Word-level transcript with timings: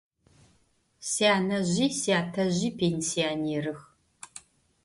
Syanezji 1.09 1.87
syatezji 1.99 2.69
pênsionêrıx. 2.77 3.81